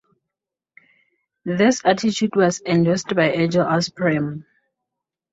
This 1.45 1.83
attitude 1.85 2.35
was 2.35 2.59
endorsed 2.65 3.15
by 3.15 3.33
Egil 3.35 3.65
Asprem. 3.65 4.45